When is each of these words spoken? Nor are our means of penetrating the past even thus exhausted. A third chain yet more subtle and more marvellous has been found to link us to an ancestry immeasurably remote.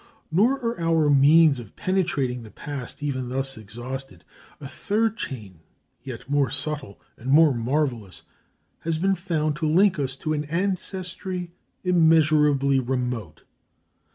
Nor 0.31 0.53
are 0.65 0.79
our 0.81 1.11
means 1.11 1.59
of 1.59 1.75
penetrating 1.75 2.41
the 2.41 2.49
past 2.49 3.03
even 3.03 3.29
thus 3.29 3.55
exhausted. 3.55 4.25
A 4.59 4.67
third 4.67 5.15
chain 5.15 5.59
yet 6.01 6.27
more 6.27 6.49
subtle 6.49 6.99
and 7.17 7.29
more 7.29 7.53
marvellous 7.53 8.23
has 8.79 8.97
been 8.97 9.13
found 9.13 9.55
to 9.57 9.67
link 9.69 9.99
us 9.99 10.15
to 10.15 10.33
an 10.33 10.45
ancestry 10.45 11.51
immeasurably 11.83 12.79
remote. 12.79 13.43